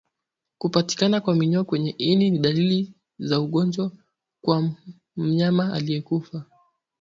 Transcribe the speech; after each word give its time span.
Kupatikana 0.57 1.17
kwa 1.21 1.35
minyoo 1.35 1.63
kwenye 1.63 1.89
ini 1.91 2.29
ni 2.31 2.39
dalili 2.39 2.93
za 3.19 3.39
ugonjwa 3.39 3.91
kwa 4.41 4.71
mnyama 5.17 5.73
aliyekufa 5.73 6.45